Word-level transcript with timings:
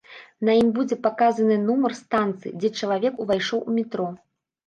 На 0.47 0.53
ім 0.61 0.69
будзе 0.77 0.95
паказаны 1.07 1.57
нумар 1.67 1.93
станцыі, 1.99 2.55
дзе 2.63 2.69
чалавек 2.81 3.19
увайшоў 3.27 3.59
у 3.73 3.77
метро. 3.77 4.09